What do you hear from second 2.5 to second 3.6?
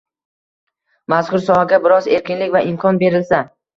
va imkon berilsa